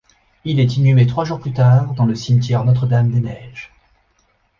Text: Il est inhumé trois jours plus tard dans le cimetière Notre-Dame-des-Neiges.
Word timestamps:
Il 0.45 0.59
est 0.59 0.77
inhumé 0.77 1.05
trois 1.05 1.25
jours 1.25 1.39
plus 1.39 1.53
tard 1.53 1.93
dans 1.93 2.07
le 2.07 2.15
cimetière 2.15 2.65
Notre-Dame-des-Neiges. 2.65 3.71